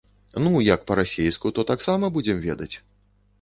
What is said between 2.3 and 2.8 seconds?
ведаць.